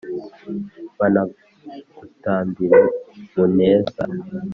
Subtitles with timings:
[0.99, 2.79] banagutambire
[3.33, 4.03] mu neza